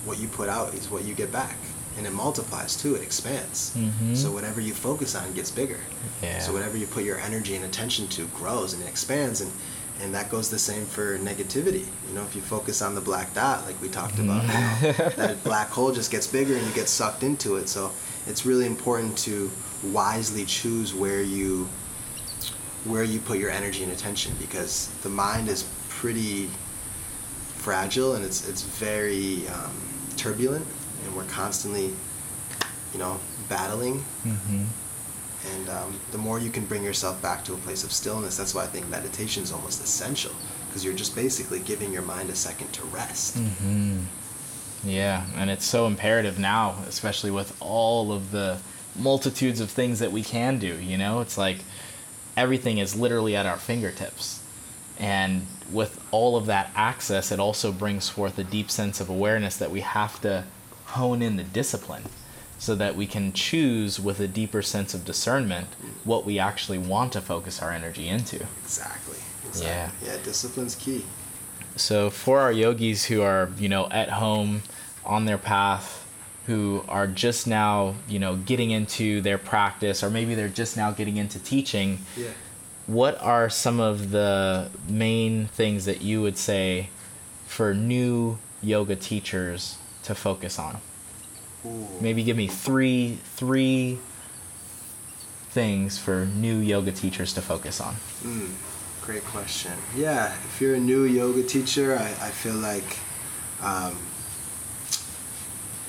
[0.04, 1.56] what you put out is what you get back.
[1.98, 3.72] And it multiplies too it expands.
[3.76, 4.16] Mhm.
[4.16, 5.78] so whatever you focus on gets bigger.
[6.22, 6.40] Yeah.
[6.40, 9.52] so whatever you put your energy and attention to grows and it expands and
[10.02, 11.84] and that goes the same for negativity.
[12.08, 15.08] You know if you focus on the black dot like we talked about you know,
[15.20, 17.68] that black hole just gets bigger and you get sucked into it.
[17.68, 17.90] So
[18.26, 19.50] it's really important to
[19.92, 21.68] wisely choose where you
[22.84, 26.48] where you put your energy and attention because the mind is pretty
[27.56, 29.74] fragile and it's it's very um,
[30.16, 30.66] turbulent
[31.04, 31.92] and we're constantly
[32.92, 34.00] you know battling.
[34.22, 34.64] Hmm
[35.56, 38.54] and um, the more you can bring yourself back to a place of stillness that's
[38.54, 40.32] why i think meditation is almost essential
[40.70, 43.36] because you're just basically giving your mind a second to rest.
[43.36, 44.00] Hmm
[44.84, 48.58] Yeah, and it's so imperative now, especially with all of the
[48.96, 50.74] multitudes of things that we can do.
[50.76, 51.58] You know, it's like
[52.36, 54.42] everything is literally at our fingertips.
[54.98, 59.56] And with all of that access, it also brings forth a deep sense of awareness
[59.56, 60.44] that we have to
[60.86, 62.02] hone in the discipline
[62.58, 65.66] so that we can choose with a deeper sense of discernment
[66.04, 68.36] what we actually want to focus our energy into.
[68.62, 69.16] exactly,
[69.46, 69.66] exactly.
[69.66, 69.90] Yeah.
[70.04, 71.04] yeah discipline's key
[71.76, 74.62] So for our yogis who are, you know, at home
[75.04, 75.96] on their path,
[76.46, 80.90] who are just now, you know, getting into their practice or maybe they're just now
[80.90, 82.30] getting into teaching, yeah
[82.90, 86.88] what are some of the main things that you would say
[87.46, 90.78] for new yoga teachers to focus on?
[91.64, 91.86] Ooh.
[92.00, 93.98] Maybe give me three three
[95.50, 97.94] things for new yoga teachers to focus on.
[98.22, 98.50] Mm,
[99.02, 99.72] great question.
[99.96, 102.98] Yeah, if you're a new yoga teacher, I, I feel like
[103.62, 103.96] um,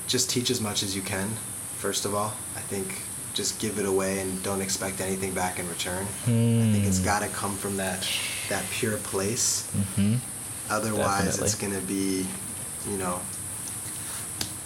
[0.06, 1.28] just teach as much as you can,
[1.76, 2.32] first of all.
[2.56, 3.02] I think
[3.34, 6.02] just give it away and don't expect anything back in return.
[6.24, 8.06] I think it's got to come from that,
[8.48, 9.70] that pure place.
[9.74, 10.16] Mm-hmm.
[10.70, 11.46] Otherwise, Definitely.
[11.46, 12.26] it's going to be,
[12.90, 13.20] you know,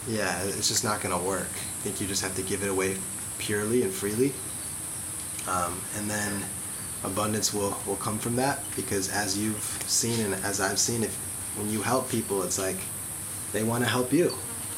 [0.07, 1.49] yeah, it's just not going to work.
[1.49, 2.97] I think you just have to give it away
[3.37, 4.33] purely and freely.
[5.47, 6.43] Um, and then
[7.07, 11.15] abundance will, will come from that because as you've seen and as I've seen, if
[11.57, 12.77] when you help people, it's like
[13.51, 14.33] they want to help you.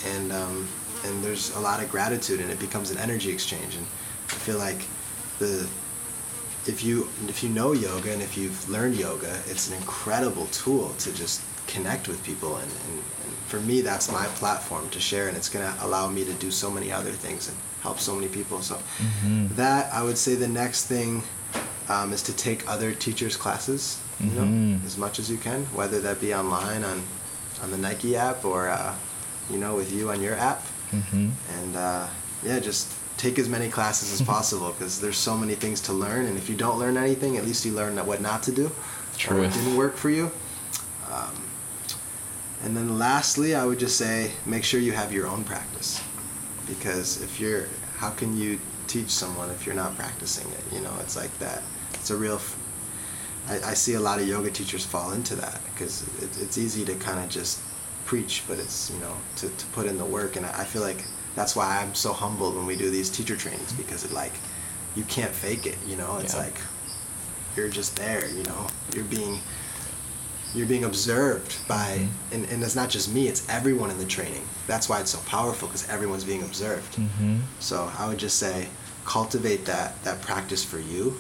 [0.06, 0.68] And, um,
[1.06, 3.76] and there's a lot of gratitude and it becomes an energy exchange.
[3.76, 3.86] And
[4.30, 4.82] I feel like
[5.40, 5.68] the
[6.68, 10.90] if you if you know yoga and if you've learned yoga, it's an incredible tool
[11.00, 12.58] to just connect with people.
[12.58, 16.08] And, and, and for me, that's my platform to share, and it's going to allow
[16.10, 18.62] me to do so many other things and help so many people.
[18.62, 18.78] So
[19.56, 21.24] that I would say the next thing
[21.90, 24.00] um, is to take other teachers' classes.
[24.20, 24.86] You know, Mhm.
[24.86, 27.04] as much as you can, whether that be online on
[27.64, 28.94] on the Nike app or uh,
[29.50, 31.30] you know with you on your app Mm-hmm.
[31.60, 32.08] and uh,
[32.44, 36.26] yeah, just take as many classes as possible because there's so many things to learn.
[36.26, 38.66] And if you don't learn anything, at least you learn what not to do.
[38.66, 38.72] Or
[39.18, 39.40] Truth.
[39.40, 40.32] what didn't work for you.
[41.12, 41.36] Um,
[42.64, 46.02] and then lastly, I would just say make sure you have your own practice
[46.68, 50.64] because if you're, how can you teach someone if you're not practicing it?
[50.76, 51.62] You know, it's like that.
[52.00, 52.36] It's a real.
[52.36, 52.58] F-
[53.48, 56.86] I, I see a lot of yoga teachers fall into that because it, it's easy
[56.86, 57.60] to kind of just
[58.06, 60.82] preach, but it's you know to, to put in the work, and I, I feel
[60.82, 61.04] like
[61.36, 64.34] that's why I'm so humbled when we do these teacher trainings because it like
[64.96, 66.18] you can't fake it, you know.
[66.20, 66.42] It's Yeah.
[66.42, 66.58] like
[67.56, 68.68] you're just there, you know.
[68.96, 69.40] You're being
[70.56, 72.34] you're being observed by Mm-hmm.
[72.36, 74.42] and, and it's not just me, it's everyone in the training.
[74.68, 76.96] That's why it's so powerful because everyone's being observed.
[76.96, 77.38] Mm-hmm.
[77.60, 78.68] So I would just say
[79.06, 81.16] cultivate that that practice for you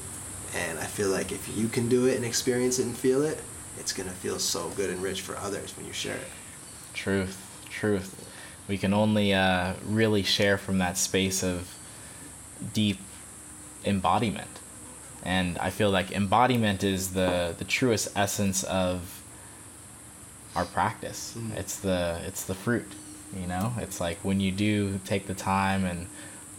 [0.55, 3.41] and I feel like if you can do it and experience it and feel it,
[3.77, 6.27] it's gonna feel so good and rich for others when you share it.
[6.93, 8.25] Truth, truth.
[8.67, 11.75] We can only uh, really share from that space of
[12.73, 12.99] deep
[13.85, 14.59] embodiment.
[15.23, 19.21] And I feel like embodiment is the, the truest essence of
[20.55, 21.37] our practice.
[21.55, 22.91] It's the it's the fruit,
[23.35, 23.73] you know?
[23.77, 26.07] It's like when you do take the time and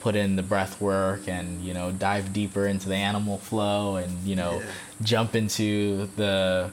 [0.00, 4.22] put in the breath work and, you know, dive deeper into the animal flow and,
[4.24, 4.66] you know, Yeah.
[5.02, 6.70] jump into the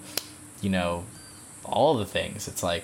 [0.62, 1.04] you know,
[1.64, 2.48] all the things.
[2.48, 2.84] It's like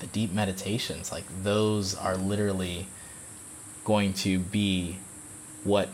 [0.00, 2.86] the deep meditations, like those are literally
[3.84, 4.98] going to be
[5.64, 5.88] what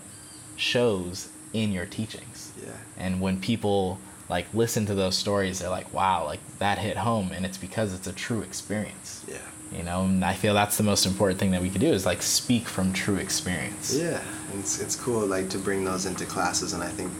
[0.57, 2.51] shows in your teachings.
[2.61, 2.73] Yeah.
[2.97, 7.31] And when people like listen to those stories, they're like, wow, like that hit home.
[7.33, 9.25] And it's because it's a true experience.
[9.29, 9.39] Yeah.
[9.73, 12.07] You know, and I feel that's the most important thing that we could do is
[12.07, 13.95] like speak from true experience.
[13.95, 14.23] Yeah,
[14.59, 17.13] it's it's cool like to bring those into classes, and I think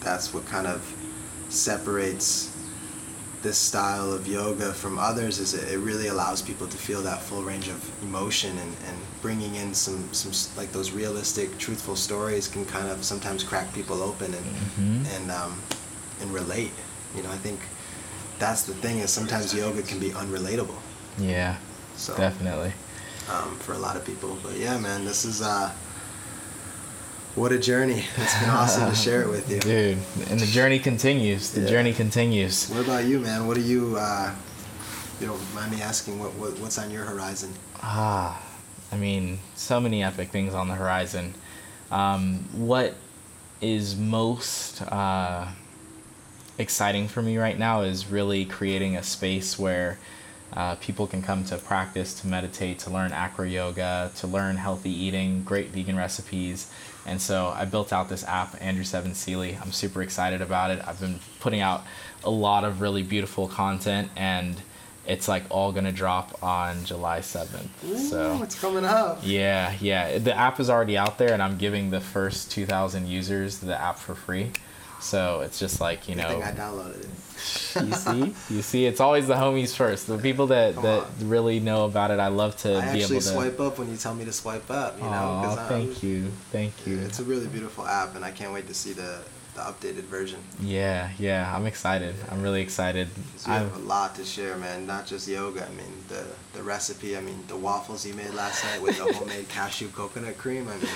[0.00, 0.80] that's what kind of
[1.48, 2.54] separates
[3.42, 7.22] this style of yoga from others is it, it really allows people to feel that
[7.22, 12.48] full range of emotion and, and bringing in some, some like those realistic truthful stories
[12.48, 15.60] can kind of sometimes crack people open and and um,
[16.20, 16.72] and relate.
[17.16, 17.58] You know i think
[18.38, 20.76] that's the thing is sometimes yoga can be unrelatable.
[21.16, 21.56] Yeah,
[21.98, 22.72] so definitely.
[23.30, 24.38] um, for a lot of people.
[24.42, 25.70] But yeah, man, this is uh,
[27.34, 28.04] what a journey.
[28.16, 29.60] It's been awesome to share it with you.
[29.72, 29.98] Dude,
[30.30, 31.50] and the journey continues.
[31.50, 31.68] The Yeah.
[31.68, 32.68] journey continues.
[32.70, 33.46] What about you, man?
[33.46, 33.96] What are you?
[33.98, 34.34] Uh,
[35.20, 37.52] you don't mind me asking what, what what's on your horizon?
[37.82, 38.40] Ah,
[38.92, 41.34] I mean, so many epic things on the horizon.
[41.90, 42.94] Um, what
[43.60, 45.48] is most uh,
[46.58, 49.98] exciting for me right now is really creating a space where
[50.52, 54.90] uh, people can come to practice, to meditate, to learn acro yoga, to learn healthy
[54.90, 56.70] eating, great vegan recipes.
[57.06, 59.58] And so I built out this app, Andrew Seven Seeley.
[59.60, 60.80] I'm super excited about it.
[60.86, 61.84] I've been putting out
[62.24, 64.56] a lot of really beautiful content, and
[65.06, 67.68] it's like all gonna drop on July 7th.
[67.96, 69.20] So it's coming up.
[69.22, 70.18] yeah, yeah.
[70.18, 73.98] The app is already out there, and I'm giving the first 2,000 users the app
[73.98, 74.50] for free.
[75.00, 77.86] So it's just like you I know, think I downloaded it.
[77.86, 80.06] you see, you see, it's always the homies first.
[80.08, 81.28] The people that Come that on.
[81.28, 82.18] really know about it.
[82.18, 83.20] I love to I be actually able to.
[83.22, 84.96] swipe up when you tell me to swipe up.
[84.98, 86.98] You know, Aw, I'm- thank um, you, thank you.
[86.98, 89.20] It's a really beautiful app, and I can't wait to see the
[89.54, 90.38] the updated version.
[90.60, 91.52] Yeah, yeah.
[91.54, 92.14] I'm excited.
[92.30, 93.08] I'm really excited.
[93.46, 94.86] you have a lot to share, man.
[94.86, 95.64] Not just yoga.
[95.64, 97.16] I mean, the the recipe.
[97.16, 100.68] I mean, the waffles you made last night with the homemade cashew coconut cream.
[100.68, 100.88] I mean,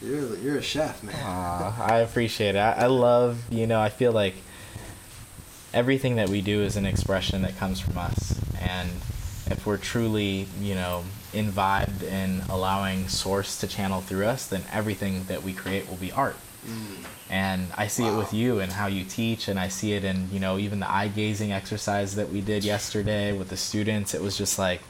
[0.00, 1.16] you're you're a chef, man.
[1.24, 2.58] Aw, I appreciate it.
[2.58, 4.34] I, I love, you know, I feel like
[5.72, 8.40] everything that we do is an expression that comes from us.
[8.60, 8.88] And
[9.48, 11.52] if we're truly, you know, in
[12.48, 16.36] allowing source to channel through us, then everything that we create will be art.
[16.66, 17.04] Mm.
[17.28, 20.28] And I see it with you and how you teach, and I see it in,
[20.32, 24.14] you know, even the eye gazing exercise that we did yesterday with the students.
[24.14, 24.80] It was just like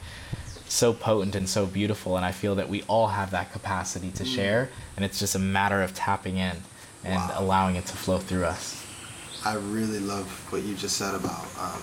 [0.69, 2.17] so potent and so beautiful.
[2.17, 5.39] And I feel that we all have that capacity to share, and it's just a
[5.39, 6.57] matter of tapping in
[7.03, 7.33] and Wow.
[7.35, 8.83] allowing it to flow through us.
[9.45, 11.81] I really love what you just said about um,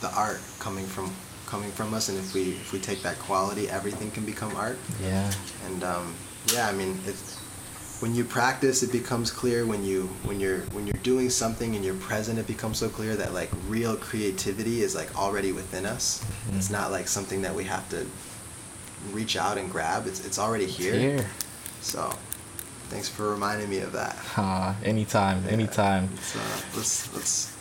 [0.00, 1.10] the art coming from
[1.46, 4.78] coming from us, and if we if we take that quality, everything can become art.
[5.02, 5.30] Yeah.
[5.66, 6.14] And um,
[6.52, 7.38] yeah, I mean, it's,
[8.02, 9.64] when you practice, it becomes clear.
[9.64, 13.14] When you when you're when you're doing something and you're present, it becomes so clear
[13.14, 16.24] that like real creativity is like already within us.
[16.56, 18.04] It's not like something that we have to
[19.12, 20.08] reach out and grab.
[20.08, 20.94] It's it's already here.
[20.94, 21.26] Here.
[21.80, 22.12] So,
[22.88, 24.16] thanks for reminding me of that.
[24.36, 25.52] Uh, anytime, Yeah.
[25.52, 26.08] anytime.
[26.12, 26.40] Let's, uh,
[26.76, 27.52] let's let's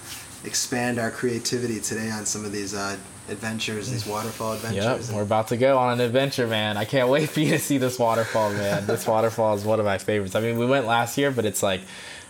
[0.43, 2.97] expand our creativity today on some of these uh,
[3.29, 4.11] adventures, these mm.
[4.11, 5.09] waterfall adventures.
[5.09, 6.77] Yep, we're about to go on an adventure, man.
[6.77, 8.85] I can't wait for you to see this waterfall, man.
[8.85, 10.35] this waterfall is one of my favorites.
[10.35, 11.81] I mean, we went last year, but it's like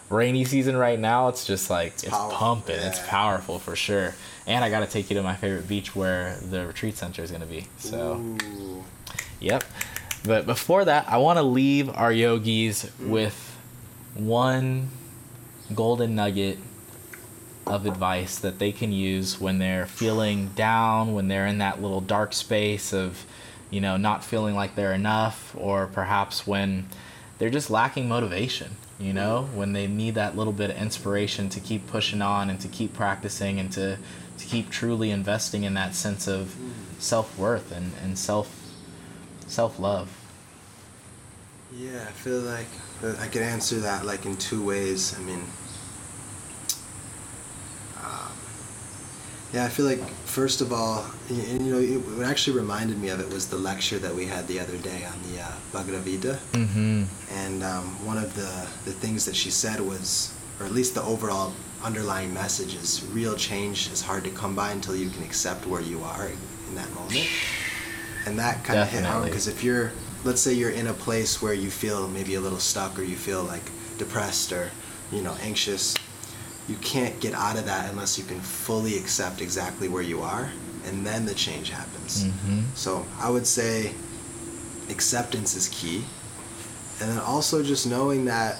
[0.09, 1.29] rainy season right now.
[1.29, 2.79] It's just like it's, powerful, pumping.
[2.79, 4.15] It's powerful for sure.
[4.47, 7.31] And I got to take you to my favorite beach where the retreat center is
[7.31, 7.67] going to be.
[7.77, 8.83] So, Ooh.
[9.39, 9.63] yep.
[10.23, 13.09] But before that, I want to leave our yogis mm.
[13.09, 13.47] with
[14.13, 14.89] one
[15.73, 16.57] golden nugget
[17.65, 22.01] of advice that they can use when they're feeling down, when they're in that little
[22.01, 23.25] dark space of,
[23.69, 26.87] you know, not feeling like they're enough, or perhaps when
[27.37, 31.59] they're just lacking motivation, you know, when they need that little bit of inspiration to
[31.59, 33.97] keep pushing on and to keep practicing and to,
[34.37, 36.55] to keep truly investing in that sense of
[36.99, 38.57] self worth and, and self
[39.47, 40.17] self love.
[41.73, 42.67] Yeah, I feel like
[43.19, 45.15] I could answer that like in two ways.
[45.17, 45.43] I mean,
[49.53, 53.09] yeah, I feel like first of all, and, you know, it, what actually reminded me
[53.09, 56.05] of it was the lecture that we had the other day on the uh, Bhagavad
[56.05, 57.03] Gita, Mm-hmm.
[57.33, 61.03] and um, one of the the things that she said was, or at least the
[61.03, 65.65] overall underlying message is, real change is hard to come by until you can accept
[65.65, 66.27] where you are
[66.69, 67.27] in that moment,
[68.25, 69.91] and that kind of hit home because if you're,
[70.23, 73.15] let's say you're in a place where you feel maybe a little stuck or you
[73.17, 73.63] feel like
[73.97, 74.69] depressed or,
[75.11, 75.95] you know, anxious
[76.69, 80.49] you can't get out of that unless you can fully accept exactly where you are
[80.85, 82.63] and then the change happens Mhm.
[82.75, 83.93] so i would say
[84.89, 86.03] acceptance is key
[86.99, 88.57] and then also just knowing that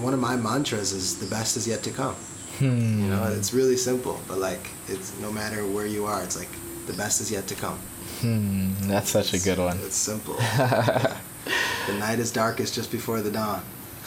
[0.00, 2.14] one of my mantras is the best is yet to come
[2.58, 3.02] Hmm.
[3.02, 6.48] you know it's really simple but like it's no matter where you are it's like
[6.86, 7.78] the best is yet to come
[8.20, 8.70] Hmm.
[8.88, 9.78] That's such a good one.
[9.84, 10.34] it's simple
[11.86, 13.60] the night is darkest just before the dawn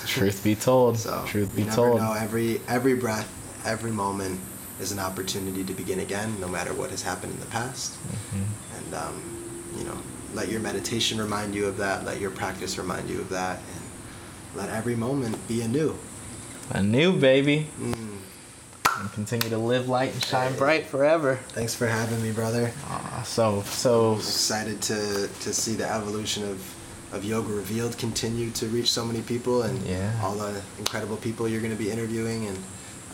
[0.05, 0.97] Truth be told.
[0.97, 2.01] so Truth be you never told.
[2.01, 2.13] know.
[2.13, 3.29] Every every breath,
[3.65, 4.39] every moment
[4.79, 7.93] is an opportunity to begin again, no matter what has happened in the past.
[7.93, 8.77] Mm-hmm.
[8.77, 9.21] And um,
[9.77, 9.97] you know,
[10.33, 12.05] let your meditation remind you of that.
[12.05, 15.95] Let your practice remind you of that, and let every moment be anew.
[16.71, 17.67] A new baby.
[17.79, 18.17] Mm.
[18.99, 21.39] And continue to live light and shine bright forever.
[21.49, 22.71] Thanks for having me, brother.
[22.89, 26.75] Aw, so so Excited to to see the evolution of.
[27.11, 30.11] Of yoga revealed continue to reach so many people and Yeah.
[30.23, 32.57] all the incredible people you're going to be interviewing and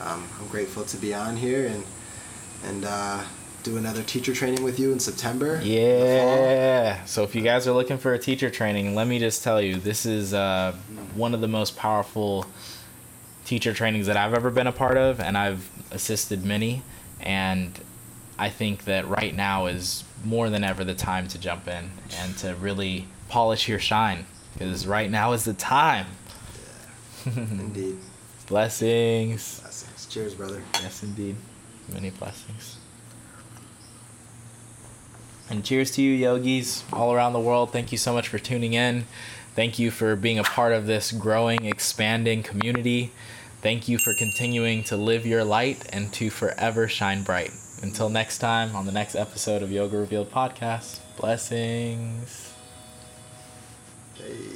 [0.02, 1.84] um, I'm grateful to be on here and
[2.66, 3.22] and uh,
[3.64, 5.56] do another teacher training with you in September.
[5.62, 5.68] in.
[5.72, 7.04] Yeah.
[7.06, 9.76] So if you guys are looking for a teacher training, let me just tell you,
[9.78, 10.74] this is uh,
[11.16, 12.46] one of the most powerful
[13.46, 16.84] teacher trainings that I've ever been a part of, and I've assisted many.
[17.22, 17.80] And
[18.38, 21.90] I think that right now is more than ever the time to jump in
[22.20, 26.06] and to really polish your shine, because right now is the time.
[27.26, 27.98] Indeed.
[28.48, 29.60] Blessings.
[29.60, 30.06] Blessings.
[30.10, 30.62] Cheers, brother.
[30.76, 31.36] Yes, indeed.
[31.92, 32.78] Many blessings.
[35.50, 37.74] And cheers to you, yogis, all around the world.
[37.74, 39.06] Thank you so much for tuning in.
[39.54, 43.12] Thank you for being a part of this growing, expanding community.
[43.62, 47.52] Thank you for continuing to live your light and to forever shine bright.
[47.82, 52.55] Until next time on the next episode of Yoga Revealed Podcast, blessings.
[54.18, 54.56] Hey.